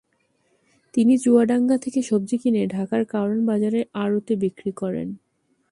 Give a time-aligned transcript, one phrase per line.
[0.93, 5.07] তিনি চুয়াডাঙ্গা থেকে সবজি কিনে ঢাকার কারওয়ান বাজারের আড়তে বিক্রি করেন।